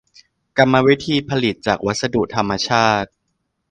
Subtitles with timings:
[0.57, 3.09] กรรมวิธีผลิตจากวัสดุธรรมชาติ